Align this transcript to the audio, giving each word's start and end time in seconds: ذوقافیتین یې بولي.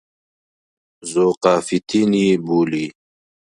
ذوقافیتین 1.11 2.11
یې 2.21 2.31
بولي. 2.45 2.85